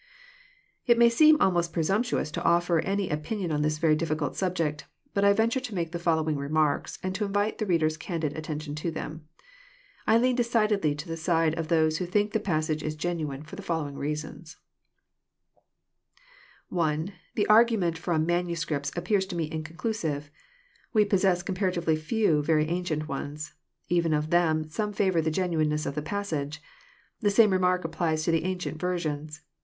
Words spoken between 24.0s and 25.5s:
of them, %ome favour the